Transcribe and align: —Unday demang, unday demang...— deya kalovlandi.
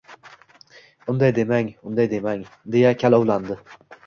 —Unday 1.13 1.33
demang, 1.39 1.69
unday 1.91 2.09
demang...— 2.15 2.43
deya 2.79 2.97
kalovlandi. 3.05 3.61